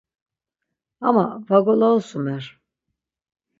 Ama 1.09 1.25
va 1.53 1.57
golavusumer. 1.69 2.43